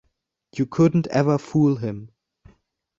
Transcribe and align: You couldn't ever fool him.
You 0.55 0.65
couldn't 0.65 1.05
ever 1.11 1.37
fool 1.37 1.75
him. 1.75 2.09